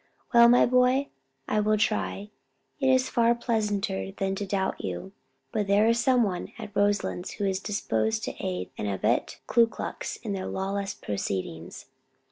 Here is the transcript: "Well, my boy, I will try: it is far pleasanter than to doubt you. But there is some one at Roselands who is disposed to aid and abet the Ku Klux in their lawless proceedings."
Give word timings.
"Well, 0.33 0.49
my 0.49 0.65
boy, 0.65 1.09
I 1.47 1.59
will 1.59 1.77
try: 1.77 2.31
it 2.79 2.89
is 2.89 3.07
far 3.07 3.35
pleasanter 3.35 4.11
than 4.13 4.33
to 4.33 4.47
doubt 4.47 4.83
you. 4.83 5.11
But 5.51 5.67
there 5.67 5.85
is 5.85 5.99
some 5.99 6.23
one 6.23 6.53
at 6.57 6.75
Roselands 6.75 7.33
who 7.33 7.45
is 7.45 7.59
disposed 7.59 8.23
to 8.23 8.33
aid 8.43 8.71
and 8.79 8.87
abet 8.87 9.39
the 9.47 9.53
Ku 9.53 9.67
Klux 9.67 10.15
in 10.17 10.33
their 10.33 10.47
lawless 10.47 10.95
proceedings." 10.95 11.85